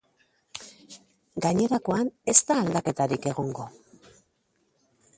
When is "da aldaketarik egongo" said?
2.49-3.71